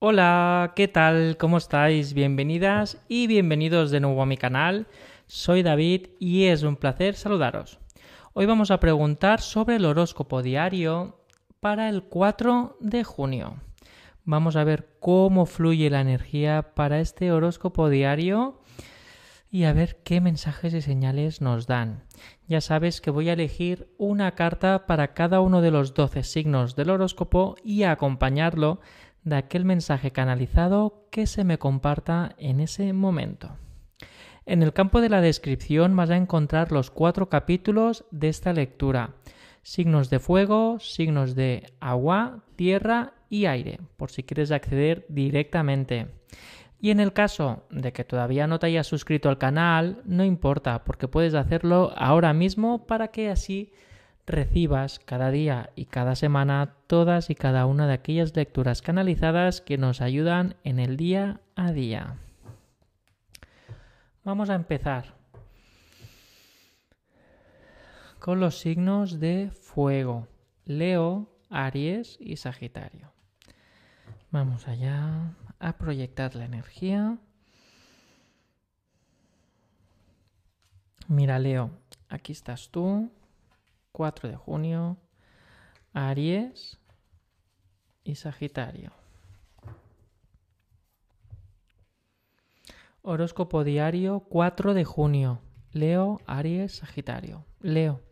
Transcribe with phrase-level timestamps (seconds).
[0.00, 1.36] Hola, ¿qué tal?
[1.38, 2.14] ¿Cómo estáis?
[2.14, 4.86] Bienvenidas y bienvenidos de nuevo a mi canal.
[5.26, 7.80] Soy David y es un placer saludaros.
[8.32, 11.18] Hoy vamos a preguntar sobre el horóscopo diario
[11.58, 13.56] para el 4 de junio.
[14.24, 18.60] Vamos a ver cómo fluye la energía para este horóscopo diario
[19.50, 22.04] y a ver qué mensajes y señales nos dan.
[22.46, 26.76] Ya sabes que voy a elegir una carta para cada uno de los 12 signos
[26.76, 28.80] del horóscopo y acompañarlo
[29.28, 33.56] de aquel mensaje canalizado que se me comparta en ese momento.
[34.46, 39.14] En el campo de la descripción vas a encontrar los cuatro capítulos de esta lectura.
[39.62, 46.06] Signos de fuego, signos de agua, tierra y aire, por si quieres acceder directamente.
[46.80, 50.84] Y en el caso de que todavía no te hayas suscrito al canal, no importa,
[50.84, 53.72] porque puedes hacerlo ahora mismo para que así
[54.28, 59.78] recibas cada día y cada semana todas y cada una de aquellas lecturas canalizadas que
[59.78, 62.18] nos ayudan en el día a día.
[64.24, 65.16] Vamos a empezar
[68.18, 70.28] con los signos de fuego,
[70.64, 73.12] Leo, Aries y Sagitario.
[74.30, 77.16] Vamos allá a proyectar la energía.
[81.06, 81.70] Mira, Leo,
[82.10, 83.10] aquí estás tú,
[83.92, 84.98] 4 de junio,
[85.92, 86.78] Aries
[88.04, 88.92] y Sagitario.
[93.02, 95.40] Horóscopo diario 4 de junio.
[95.72, 97.44] Leo, Aries, Sagitario.
[97.60, 98.02] Leo,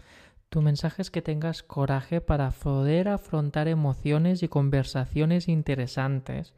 [0.48, 6.54] tu mensaje es que tengas coraje para poder afrontar emociones y conversaciones interesantes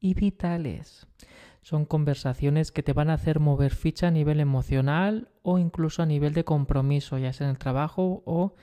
[0.00, 1.06] y vitales.
[1.64, 6.06] Son conversaciones que te van a hacer mover ficha a nivel emocional o incluso a
[6.06, 8.54] nivel de compromiso, ya sea en el trabajo o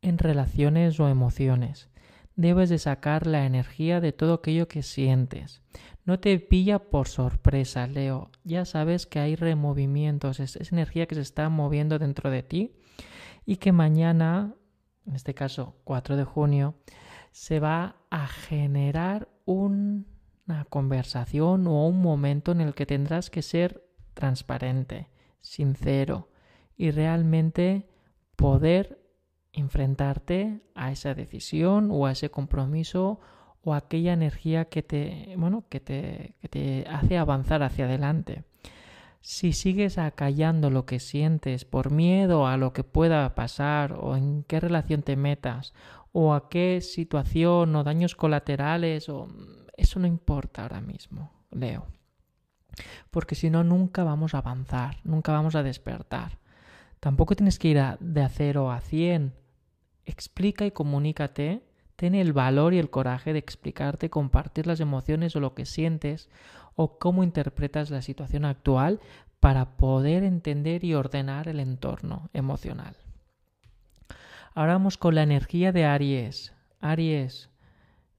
[0.00, 1.90] en relaciones o emociones.
[2.36, 5.60] Debes de sacar la energía de todo aquello que sientes.
[6.04, 8.30] No te pilla por sorpresa, Leo.
[8.44, 12.76] Ya sabes que hay removimientos, es, es energía que se está moviendo dentro de ti
[13.44, 14.54] y que mañana,
[15.04, 16.76] en este caso 4 de junio,
[17.32, 20.15] se va a generar un
[20.46, 23.84] una conversación o un momento en el que tendrás que ser
[24.14, 25.08] transparente,
[25.40, 26.28] sincero
[26.76, 27.88] y realmente
[28.36, 29.00] poder
[29.52, 33.20] enfrentarte a esa decisión o a ese compromiso
[33.62, 38.44] o a aquella energía que te, bueno, que te, que te hace avanzar hacia adelante.
[39.20, 44.44] Si sigues acallando lo que sientes por miedo a lo que pueda pasar o en
[44.44, 45.74] qué relación te metas
[46.12, 49.26] o a qué situación o daños colaterales o
[49.76, 51.86] eso no importa ahora mismo, Leo.
[53.10, 56.38] Porque si no, nunca vamos a avanzar, nunca vamos a despertar.
[57.00, 59.34] Tampoco tienes que ir de a cero a cien.
[60.04, 61.62] Explica y comunícate.
[61.96, 66.28] Ten el valor y el coraje de explicarte, compartir las emociones o lo que sientes
[66.74, 69.00] o cómo interpretas la situación actual
[69.40, 72.96] para poder entender y ordenar el entorno emocional.
[74.54, 76.52] Ahora vamos con la energía de Aries.
[76.80, 77.48] Aries,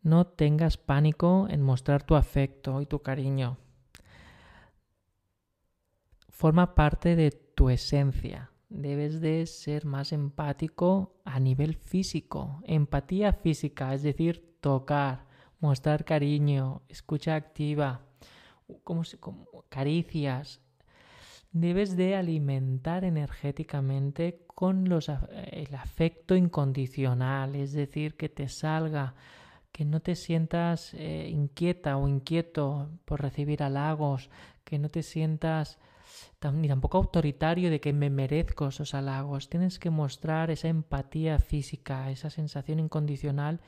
[0.01, 3.57] no tengas pánico en mostrar tu afecto y tu cariño.
[6.29, 8.51] Forma parte de tu esencia.
[8.69, 12.61] Debes de ser más empático a nivel físico.
[12.65, 15.25] Empatía física, es decir, tocar,
[15.59, 18.01] mostrar cariño, escucha activa,
[18.83, 19.03] como,
[19.69, 20.61] caricias.
[21.51, 29.15] Debes de alimentar energéticamente con los, el afecto incondicional, es decir, que te salga
[29.77, 34.31] que no te sientas eh, inquieta o inquieto por recibir halagos,
[34.63, 35.77] que no te sientas
[36.51, 39.51] ni tampoco autoritario de que me merezco esos halagos.
[39.51, 43.59] Tienes que mostrar esa empatía física, esa sensación incondicional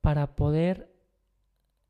[0.00, 0.94] para poder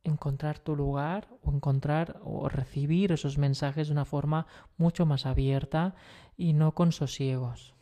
[0.02, 4.48] encontrar tu lugar o encontrar o recibir esos mensajes de una forma
[4.78, 5.94] mucho más abierta
[6.36, 7.76] y no con sosiegos.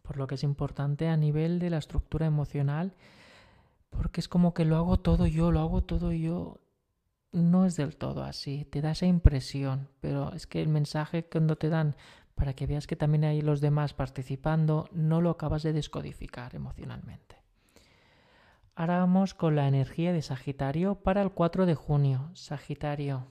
[0.00, 2.94] Por lo que es importante a nivel de la estructura emocional
[3.92, 6.58] porque es como que lo hago todo yo, lo hago todo yo.
[7.30, 11.56] No es del todo así, te da esa impresión, pero es que el mensaje cuando
[11.56, 11.96] te dan
[12.34, 17.36] para que veas que también hay los demás participando, no lo acabas de descodificar emocionalmente.
[18.74, 22.30] Ahora vamos con la energía de Sagitario para el 4 de junio.
[22.34, 23.26] Sagitario.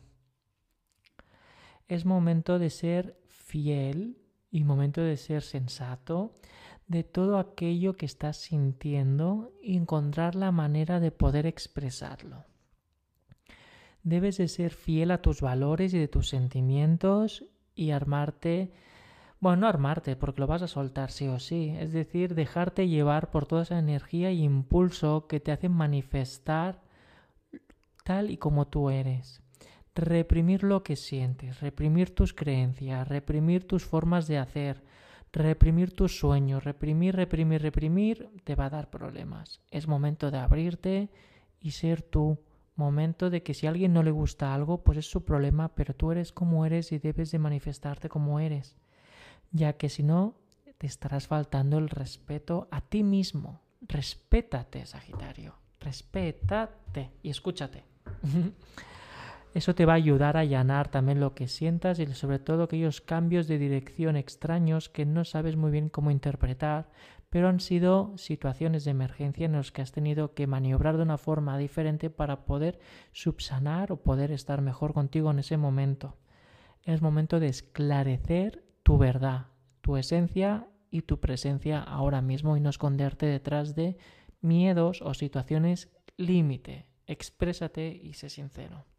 [1.88, 4.18] Es momento de ser fiel
[4.52, 6.34] y momento de ser sensato,
[6.92, 12.44] de todo aquello que estás sintiendo y encontrar la manera de poder expresarlo.
[14.04, 17.46] Debes de ser fiel a tus valores y de tus sentimientos
[17.76, 18.74] y armarte,
[19.40, 23.32] bueno, no armarte porque lo vas a soltar sí o sí, es decir, dejarte llevar
[23.32, 26.82] por toda esa energía y impulso que te hacen manifestar
[28.04, 29.42] tal y como tú eres.
[29.96, 34.84] Reprimir lo que sientes, reprimir tus creencias, reprimir tus formas de hacer,
[35.34, 39.62] reprimir tus sueños, reprimir, reprimir, reprimir, te va a dar problemas.
[39.72, 41.10] Es momento de abrirte
[41.60, 42.40] y ser tú.
[42.76, 45.94] Momento de que si a alguien no le gusta algo, pues es su problema, pero
[45.94, 48.76] tú eres como eres y debes de manifestarte como eres.
[49.52, 50.36] Ya que si no,
[50.78, 53.62] te estarás faltando el respeto a ti mismo.
[53.82, 55.56] Respétate, Sagitario.
[55.80, 57.84] Respétate y escúchate.
[59.54, 63.02] Eso te va a ayudar a allanar también lo que sientas y sobre todo aquellos
[63.02, 66.90] cambios de dirección extraños que no sabes muy bien cómo interpretar,
[67.30, 71.18] pero han sido situaciones de emergencia en las que has tenido que maniobrar de una
[71.18, 72.80] forma diferente para poder
[73.12, 76.16] subsanar o poder estar mejor contigo en ese momento.
[76.84, 79.48] Es momento de esclarecer tu verdad,
[79.82, 83.98] tu esencia y tu presencia ahora mismo y no esconderte detrás de
[84.40, 86.86] miedos o situaciones límite.
[87.06, 88.91] Exprésate y sé sincero.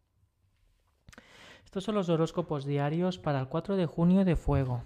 [1.72, 4.84] Estos son los horóscopos diarios para el 4 de junio de fuego.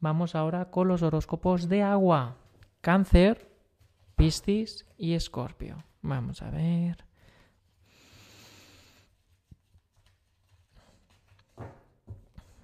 [0.00, 2.38] Vamos ahora con los horóscopos de agua.
[2.80, 3.54] Cáncer,
[4.16, 5.84] Piscis y Escorpio.
[6.00, 7.04] Vamos a ver.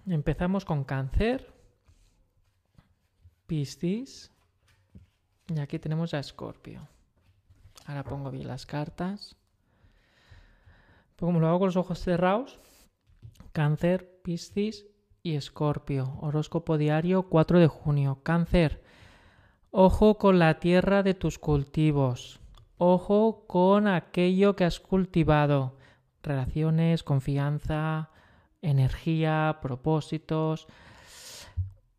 [0.07, 1.53] Empezamos con Cáncer,
[3.47, 4.33] Piscis
[5.49, 6.89] y aquí tenemos a Escorpio.
[7.85, 9.37] Ahora pongo bien las cartas.
[11.17, 12.61] Pues como lo hago con los ojos cerrados,
[13.55, 14.85] Cáncer, Piscis
[15.23, 16.19] y Escorpio.
[16.21, 18.19] Horóscopo diario 4 de junio.
[18.25, 18.83] Cáncer.
[19.71, 22.41] Ojo con la tierra de tus cultivos.
[22.79, 25.77] Ojo con aquello que has cultivado.
[26.21, 28.11] Relaciones, confianza,
[28.61, 30.67] energía, propósitos.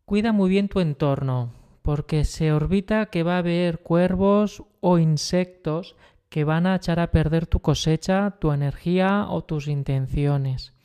[0.04, 5.96] Cuida muy bien tu entorno, porque se orbita que va a haber cuervos o insectos
[6.28, 10.76] que van a echar a perder tu cosecha, tu energía o tus intenciones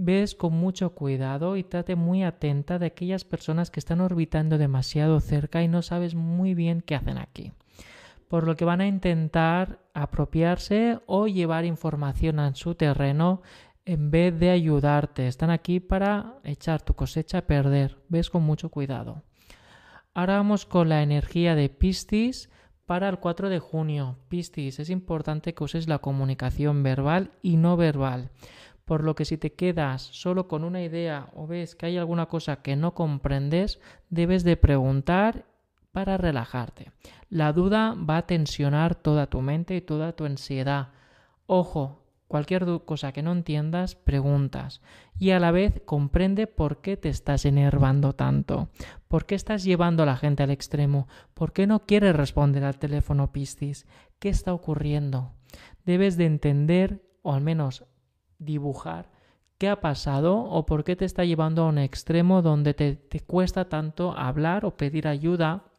[0.00, 5.20] ves con mucho cuidado y trate muy atenta de aquellas personas que están orbitando demasiado
[5.20, 7.52] cerca y no sabes muy bien qué hacen aquí.
[8.26, 13.42] Por lo que van a intentar apropiarse o llevar información a su terreno
[13.84, 15.26] en vez de ayudarte.
[15.26, 17.98] Están aquí para echar tu cosecha a perder.
[18.08, 19.22] Ves con mucho cuidado.
[20.14, 22.48] Ahora vamos con la energía de Piscis
[22.86, 24.16] para el 4 de junio.
[24.28, 28.30] Piscis, es importante que uses la comunicación verbal y no verbal
[28.90, 32.26] por lo que si te quedas solo con una idea o ves que hay alguna
[32.26, 33.78] cosa que no comprendes,
[34.08, 35.44] debes de preguntar
[35.92, 36.90] para relajarte.
[37.28, 40.88] La duda va a tensionar toda tu mente y toda tu ansiedad.
[41.46, 44.82] Ojo, cualquier cosa que no entiendas, preguntas.
[45.16, 48.70] Y a la vez comprende por qué te estás enervando tanto.
[49.06, 51.06] ¿Por qué estás llevando a la gente al extremo?
[51.32, 53.86] ¿Por qué no quieres responder al teléfono Piscis?
[54.18, 55.30] ¿Qué está ocurriendo?
[55.84, 57.84] Debes de entender, o al menos
[58.40, 59.08] dibujar
[59.58, 63.20] qué ha pasado o por qué te está llevando a un extremo donde te, te
[63.20, 65.70] cuesta tanto hablar o pedir ayuda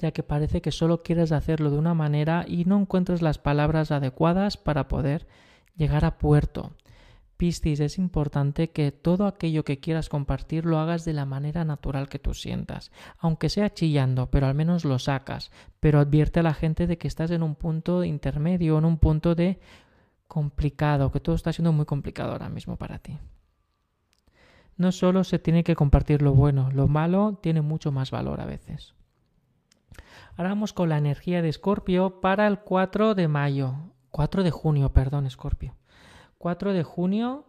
[0.00, 3.90] ya que parece que solo quieres hacerlo de una manera y no encuentras las palabras
[3.90, 5.26] adecuadas para poder
[5.76, 6.72] llegar a puerto.
[7.36, 12.08] Piscis, es importante que todo aquello que quieras compartir lo hagas de la manera natural
[12.08, 16.52] que tú sientas, aunque sea chillando, pero al menos lo sacas, pero advierte a la
[16.52, 19.58] gente de que estás en un punto intermedio, en un punto de
[20.30, 23.18] complicado, que todo está siendo muy complicado ahora mismo para ti.
[24.76, 28.46] No solo se tiene que compartir lo bueno, lo malo tiene mucho más valor a
[28.46, 28.94] veces.
[30.36, 33.74] Ahora vamos con la energía de Escorpio para el 4 de mayo.
[34.12, 35.74] 4 de junio, perdón, Escorpio.
[36.38, 37.44] 4 de junio,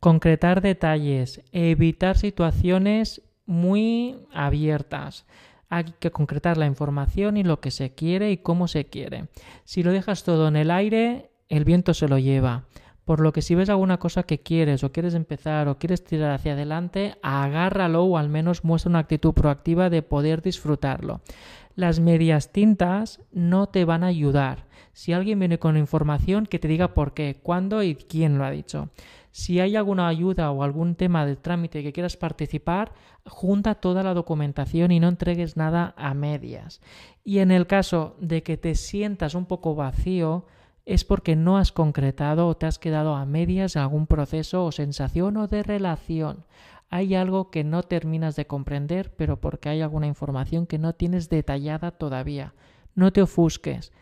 [0.00, 5.24] concretar detalles, evitar situaciones muy abiertas.
[5.68, 9.28] Hay que concretar la información y lo que se quiere y cómo se quiere.
[9.64, 12.64] Si lo dejas todo en el aire, el viento se lo lleva.
[13.04, 16.32] Por lo que si ves alguna cosa que quieres o quieres empezar o quieres tirar
[16.32, 21.20] hacia adelante, agárralo o al menos muestra una actitud proactiva de poder disfrutarlo.
[21.76, 24.66] Las medias tintas no te van a ayudar.
[24.92, 28.50] Si alguien viene con información, que te diga por qué, cuándo y quién lo ha
[28.50, 28.88] dicho.
[29.30, 32.92] Si hay alguna ayuda o algún tema del trámite que quieras participar,
[33.26, 36.80] junta toda la documentación y no entregues nada a medias.
[37.22, 40.46] Y en el caso de que te sientas un poco vacío,
[40.86, 45.36] es porque no has concretado o te has quedado a medias algún proceso o sensación
[45.36, 46.46] o de relación.
[46.88, 51.28] Hay algo que no terminas de comprender, pero porque hay alguna información que no tienes
[51.28, 52.54] detallada todavía.
[52.94, 53.92] No te ofusques.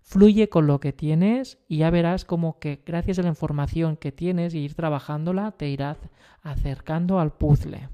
[0.00, 4.10] Fluye con lo que tienes y ya verás como que gracias a la información que
[4.10, 5.98] tienes y ir trabajándola te irás
[6.42, 7.90] acercando al puzzle.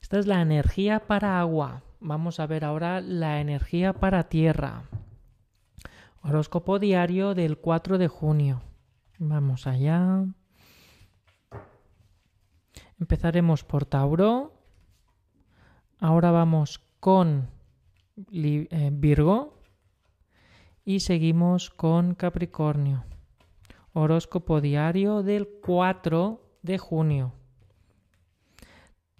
[0.00, 1.82] Esta es la energía para agua.
[2.00, 4.84] Vamos a ver ahora la energía para tierra.
[6.22, 8.62] Horóscopo diario del 4 de junio.
[9.18, 10.26] Vamos allá.
[12.98, 14.52] Empezaremos por Tauro.
[15.98, 17.48] Ahora vamos con
[18.32, 19.62] eh, Virgo.
[20.84, 23.04] Y seguimos con Capricornio.
[23.94, 27.32] Horóscopo diario del 4 de junio.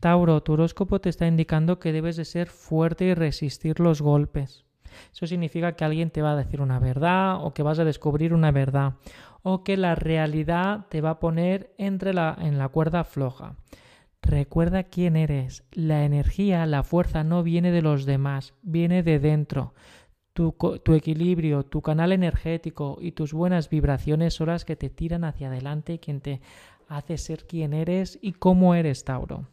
[0.01, 4.67] Tauro, tu horóscopo te está indicando que debes de ser fuerte y resistir los golpes.
[5.13, 8.35] Eso significa que alguien te va a decir una verdad o que vas a descubrir
[8.35, 8.95] una verdad
[9.43, 13.57] o que la realidad te va a poner entre la, en la cuerda floja.
[14.23, 15.65] Recuerda quién eres.
[15.73, 19.75] La energía, la fuerza no viene de los demás, viene de dentro.
[20.33, 20.53] Tu,
[20.85, 25.49] tu, equilibrio, tu canal energético y tus buenas vibraciones son las que te tiran hacia
[25.49, 26.41] adelante y quien te
[26.89, 29.47] hace ser quien eres y cómo eres, Tauro.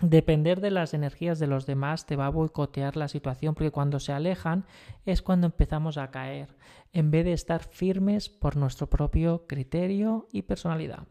[0.00, 4.00] Depender de las energías de los demás te va a boicotear la situación porque cuando
[4.00, 4.66] se alejan
[5.06, 6.56] es cuando empezamos a caer,
[6.92, 11.06] en vez de estar firmes por nuestro propio criterio y personalidad.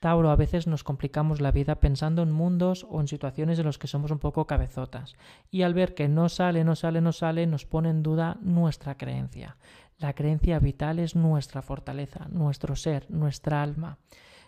[0.00, 3.78] Tauro, a veces nos complicamos la vida pensando en mundos o en situaciones en los
[3.78, 5.14] que somos un poco cabezotas
[5.50, 8.98] y al ver que no sale, no sale, no sale, nos pone en duda nuestra
[8.98, 9.56] creencia.
[9.96, 13.98] La creencia vital es nuestra fortaleza, nuestro ser, nuestra alma.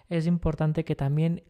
[0.08, 1.44] Es importante que también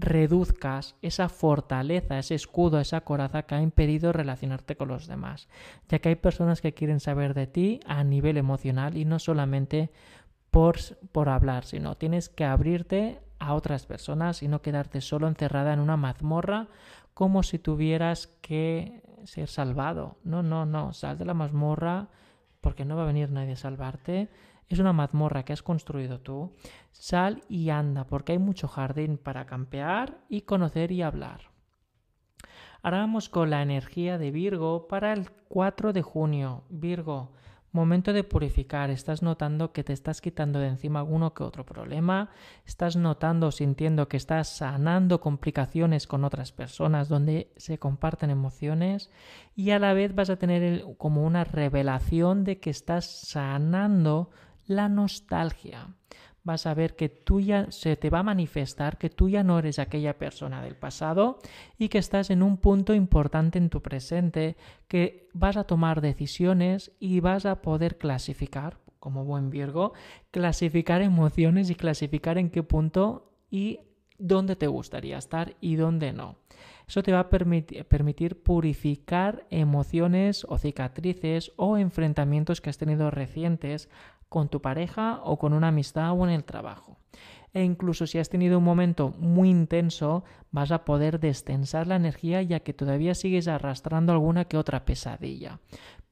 [0.00, 5.48] reduzcas esa fortaleza, ese escudo, esa coraza que ha impedido relacionarte con los demás,
[5.88, 9.90] ya que hay personas que quieren saber de ti a nivel emocional y no solamente
[10.50, 10.76] por,
[11.12, 15.80] por hablar, sino tienes que abrirte a otras personas y no quedarte solo encerrada en
[15.80, 16.68] una mazmorra
[17.14, 20.16] como si tuvieras que ser salvado.
[20.24, 22.08] No, no, no, sal de la mazmorra
[22.60, 24.28] porque no va a venir nadie a salvarte
[24.70, 26.54] es una mazmorra que has construido tú,
[26.92, 31.50] sal y anda, porque hay mucho jardín para campear y conocer y hablar.
[32.82, 36.64] Ahora vamos con la energía de Virgo para el 4 de junio.
[36.70, 37.32] Virgo,
[37.72, 38.90] Momento de purificar.
[38.90, 42.30] Estás notando que te estás quitando de encima alguno que otro problema.
[42.66, 49.10] Estás notando, sintiendo que estás sanando complicaciones con otras personas donde se comparten emociones.
[49.54, 54.30] Y a la vez vas a tener como una revelación de que estás sanando
[54.70, 55.88] la nostalgia.
[56.42, 59.58] Vas a ver que tú ya se te va a manifestar que tú ya no
[59.58, 61.38] eres aquella persona del pasado
[61.76, 64.56] y que estás en un punto importante en tu presente,
[64.88, 69.92] que vas a tomar decisiones y vas a poder clasificar, como buen Virgo,
[70.30, 73.80] clasificar emociones y clasificar en qué punto y
[74.18, 76.36] dónde te gustaría estar y dónde no.
[76.86, 83.88] Eso te va a permitir purificar emociones o cicatrices o enfrentamientos que has tenido recientes
[84.30, 86.96] con tu pareja o con una amistad o en el trabajo.
[87.52, 92.40] E incluso si has tenido un momento muy intenso, vas a poder destensar la energía
[92.40, 95.58] ya que todavía sigues arrastrando alguna que otra pesadilla.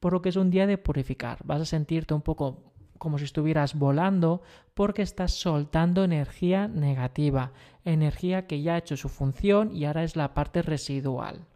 [0.01, 1.39] Por lo que es un día de purificar.
[1.45, 4.41] Vas a sentirte un poco como si estuvieras volando
[4.73, 7.53] porque estás soltando energía negativa,
[7.85, 11.47] energía que ya ha hecho su función y ahora es la parte residual.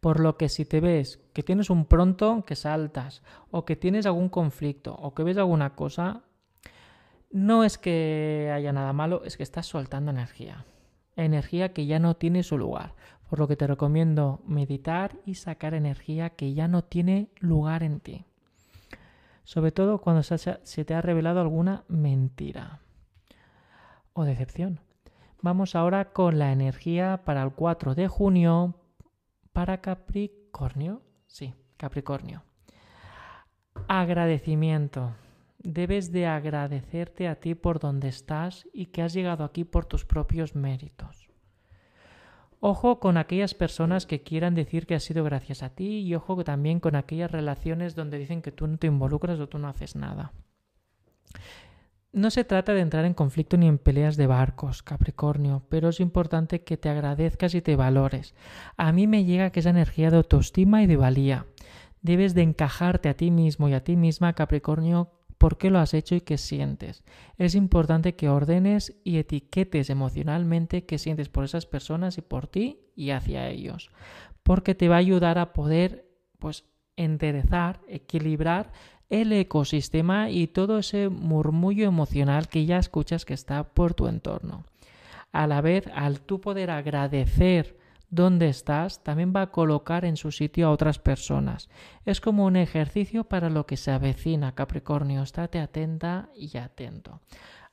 [0.00, 4.06] Por lo que si te ves que tienes un pronto, que saltas, o que tienes
[4.06, 6.22] algún conflicto, o que ves alguna cosa,
[7.30, 10.64] no es que haya nada malo, es que estás soltando energía.
[11.16, 12.94] Energía que ya no tiene su lugar.
[13.28, 18.00] Por lo que te recomiendo meditar y sacar energía que ya no tiene lugar en
[18.00, 18.24] ti.
[19.44, 22.80] Sobre todo cuando se te ha revelado alguna mentira
[24.12, 24.80] o decepción.
[25.40, 28.74] Vamos ahora con la energía para el 4 de junio
[29.52, 31.02] para Capricornio.
[31.26, 32.42] Sí, Capricornio.
[33.86, 35.12] Agradecimiento.
[35.58, 40.04] Debes de agradecerte a ti por donde estás y que has llegado aquí por tus
[40.04, 41.28] propios méritos.
[42.60, 46.42] Ojo con aquellas personas que quieran decir que ha sido gracias a ti y ojo
[46.42, 49.94] también con aquellas relaciones donde dicen que tú no te involucras o tú no haces
[49.94, 50.32] nada.
[52.12, 56.00] No se trata de entrar en conflicto ni en peleas de barcos, Capricornio, pero es
[56.00, 58.34] importante que te agradezcas y te valores.
[58.78, 61.46] A mí me llega que esa energía de autoestima y de valía.
[62.00, 65.92] Debes de encajarte a ti mismo y a ti misma, Capricornio, por qué lo has
[65.92, 67.04] hecho y qué sientes.
[67.36, 72.80] Es importante que ordenes y etiquetes emocionalmente qué sientes por esas personas y por ti
[72.96, 73.90] y hacia ellos,
[74.42, 76.64] porque te va a ayudar a poder pues
[76.98, 78.72] enderezar, equilibrar
[79.08, 84.64] el ecosistema y todo ese murmullo emocional que ya escuchas que está por tu entorno.
[85.32, 87.78] A la vez, al tú poder agradecer
[88.10, 91.68] dónde estás, también va a colocar en su sitio a otras personas.
[92.04, 95.22] Es como un ejercicio para lo que se avecina, Capricornio.
[95.22, 97.20] Estate atenta y atento.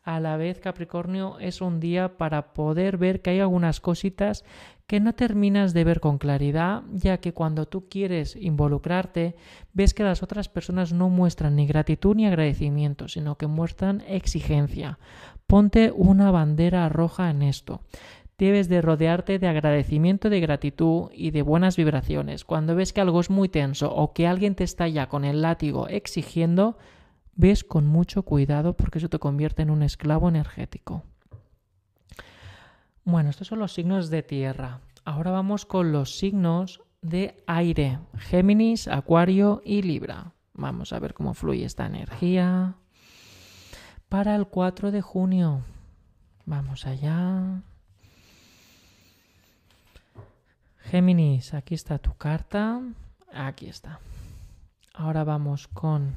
[0.06, 4.46] A la vez, Capricornio, es un día para poder ver que hay algunas cositas
[4.86, 9.36] que no terminas de ver con claridad, ya que cuando tú quieres involucrarte,
[9.74, 15.00] ves que las otras personas no muestran ni gratitud ni agradecimiento, sino que muestran exigencia.
[15.48, 17.82] Ponte una bandera roja en esto.
[18.38, 22.46] Debes de rodearte de agradecimiento, de gratitud y de buenas vibraciones.
[22.46, 25.42] Cuando ves que algo es muy tenso o que alguien te está ya con el
[25.42, 26.78] látigo exigiendo,
[27.36, 31.04] ves con mucho cuidado porque eso te convierte en un esclavo energético.
[33.04, 34.80] Bueno, estos son los signos de tierra.
[35.04, 38.00] Ahora vamos con los signos de aire.
[38.18, 40.34] Géminis, Acuario y Libra.
[40.54, 42.76] Vamos a ver cómo fluye esta energía.
[44.10, 45.62] Para el 4 de junio.
[46.46, 47.62] Vamos allá.
[50.80, 52.82] Géminis, aquí está tu carta.
[53.32, 54.00] Aquí está.
[54.94, 56.16] Ahora vamos con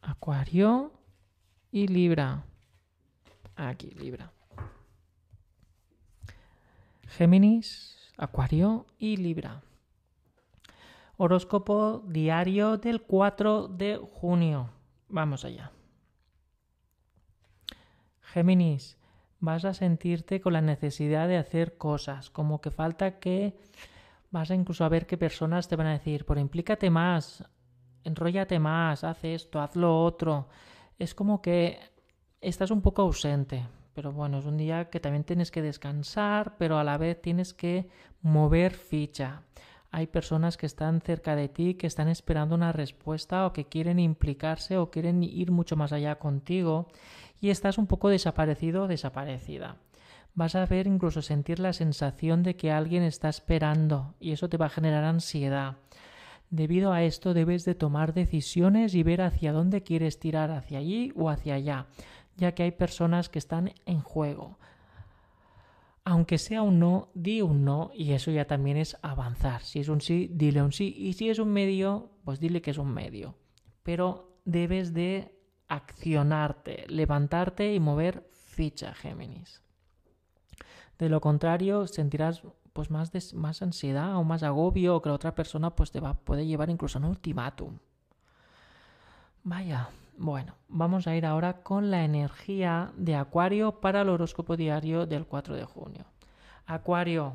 [0.00, 0.92] Acuario
[1.70, 2.44] y Libra.
[3.56, 4.32] Aquí, Libra.
[7.06, 9.62] Géminis, Acuario y Libra.
[11.16, 14.70] Horóscopo diario del 4 de junio.
[15.08, 15.72] Vamos allá.
[18.20, 18.98] Géminis,
[19.40, 23.58] vas a sentirte con la necesidad de hacer cosas, como que falta que
[24.30, 27.44] vas a incluso a ver qué personas te van a decir, por implícate más,
[28.04, 30.48] enróllate más, haz esto, haz lo otro.
[30.98, 31.78] Es como que
[32.40, 36.78] estás un poco ausente, pero bueno, es un día que también tienes que descansar, pero
[36.78, 37.88] a la vez tienes que
[38.22, 39.42] mover ficha.
[39.90, 43.98] Hay personas que están cerca de ti, que están esperando una respuesta o que quieren
[43.98, 46.88] implicarse o quieren ir mucho más allá contigo
[47.40, 49.76] y estás un poco desaparecido o desaparecida.
[50.34, 54.58] Vas a ver incluso sentir la sensación de que alguien está esperando y eso te
[54.58, 55.78] va a generar ansiedad.
[56.50, 61.12] Debido a esto debes de tomar decisiones y ver hacia dónde quieres tirar, hacia allí
[61.14, 61.86] o hacia allá,
[62.36, 64.58] ya que hay personas que están en juego.
[66.04, 69.60] Aunque sea un no, di un no y eso ya también es avanzar.
[69.62, 72.70] Si es un sí, dile un sí y si es un medio, pues dile que
[72.70, 73.34] es un medio.
[73.82, 75.38] Pero debes de
[75.68, 79.62] accionarte, levantarte y mover ficha, Géminis.
[80.98, 82.42] De lo contrario, sentirás
[82.78, 86.14] pues más, más ansiedad o más agobio o que la otra persona pues te va,
[86.14, 87.76] puede llevar incluso a un ultimátum.
[89.42, 95.06] Vaya, bueno, vamos a ir ahora con la energía de Acuario para el horóscopo diario
[95.06, 96.04] del 4 de junio.
[96.66, 97.32] Acuario,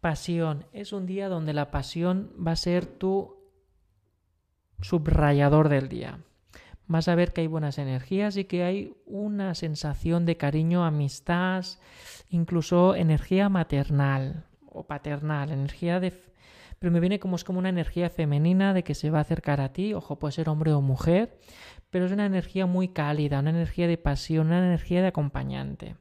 [0.00, 0.64] pasión.
[0.72, 3.34] Es un día donde la pasión va a ser tu
[4.80, 6.20] subrayador del día.
[6.88, 11.64] Vas a ver que hay buenas energías y que hay una sensación de cariño, amistad,
[12.28, 16.12] incluso energía maternal o paternal, energía de...
[16.78, 19.60] Pero me viene como es como una energía femenina de que se va a acercar
[19.60, 21.38] a ti, ojo, puede ser hombre o mujer,
[21.90, 25.96] pero es una energía muy cálida, una energía de pasión, una energía de acompañante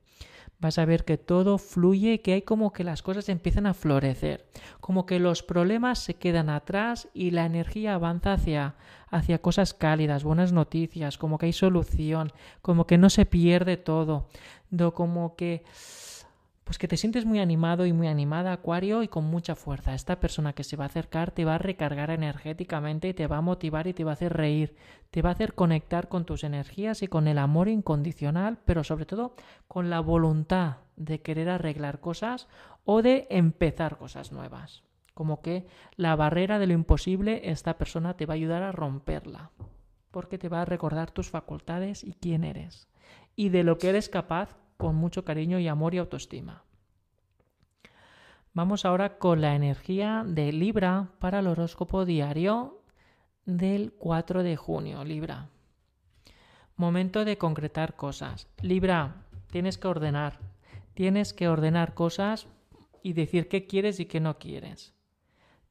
[0.59, 4.45] vas a ver que todo fluye que hay como que las cosas empiezan a florecer,
[4.79, 8.75] como que los problemas se quedan atrás y la energía avanza hacia,
[9.09, 14.27] hacia cosas cálidas, buenas noticias, como que hay solución, como que no se pierde todo,
[14.93, 15.63] como que
[16.65, 19.93] pues que te sientes muy animado y muy animada, Acuario, y con mucha fuerza.
[19.93, 23.37] Esta persona que se va a acercar te va a recargar energéticamente y te va
[23.37, 24.75] a motivar y te va a hacer reír,
[25.11, 29.05] te va a hacer conectar con tus energías y con el amor incondicional, pero sobre
[29.05, 29.35] todo
[29.67, 32.47] con la voluntad de querer arreglar cosas
[32.83, 34.83] o de empezar cosas nuevas.
[35.13, 39.51] Como que la barrera de lo imposible, esta persona te va a ayudar a romperla,
[40.09, 42.87] porque te va a recordar tus facultades y quién eres,
[43.35, 46.63] y de lo que eres capaz con mucho cariño y amor y autoestima.
[48.53, 52.81] Vamos ahora con la energía de Libra para el horóscopo diario
[53.45, 55.03] del 4 de junio.
[55.03, 55.49] Libra.
[56.77, 58.47] Momento de concretar cosas.
[58.61, 60.39] Libra, tienes que ordenar.
[60.93, 62.47] Tienes que ordenar cosas
[63.03, 64.93] y decir qué quieres y qué no quieres.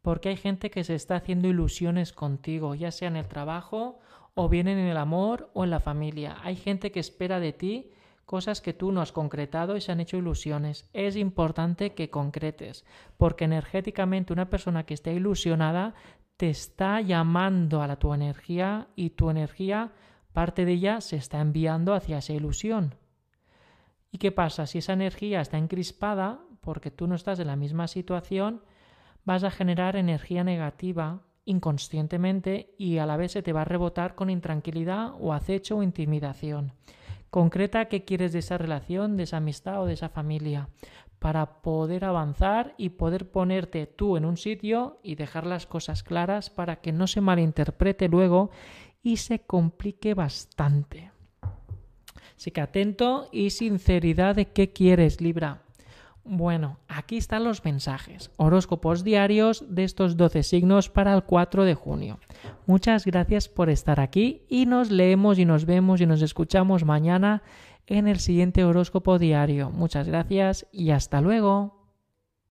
[0.03, 3.99] Porque hay gente que se está haciendo ilusiones contigo, ya sea en el trabajo
[4.35, 6.37] o bien en el amor o en la familia.
[6.43, 7.91] Hay gente que espera de ti
[8.25, 10.89] cosas que tú no has concretado y se han hecho ilusiones.
[10.93, 12.85] Es importante que concretes,
[13.17, 15.95] porque energéticamente una persona que esté ilusionada
[16.37, 19.93] te está llamando a la tu energía y tu energía,
[20.33, 22.97] parte de ella, se está enviando hacia esa ilusión.
[24.11, 24.67] ¿Y qué pasa?
[24.67, 28.63] Si esa energía está encrispada, porque tú no estás en la misma situación,
[29.25, 34.15] vas a generar energía negativa inconscientemente y a la vez se te va a rebotar
[34.15, 36.73] con intranquilidad o acecho o intimidación.
[37.35, 40.69] Concreta qué quieres de esa relación, de esa amistad o de esa familia
[41.19, 46.49] para poder avanzar y poder ponerte tú en un sitio y dejar las cosas claras
[46.49, 48.53] para que no se malinterprete luego
[49.03, 51.11] y se complique bastante.
[52.37, 55.64] Así que atento y sinceridad de qué quieres, Libra.
[56.27, 61.75] Bueno, aquí están los mensajes, horóscopos diarios de estos 12 signos para el 4 de
[61.75, 62.19] junio.
[62.67, 67.43] Muchas gracias por estar aquí y nos leemos y nos vemos y nos escuchamos mañana
[67.87, 69.71] en el siguiente horóscopo diario.
[69.71, 71.84] Muchas gracias y hasta luego.